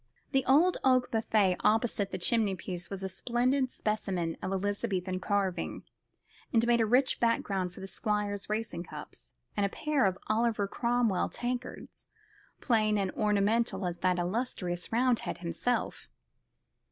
[0.31, 5.83] The old oak buffet opposite the chimney piece was a splendid specimen of Elizabethan carving,
[6.51, 10.67] and made a rich background for the Squire's racing cups, and a pair of Oliver
[10.67, 12.07] Cromwell tankards,
[12.61, 16.09] plain and unornamental as that illustrious Roundhead himself.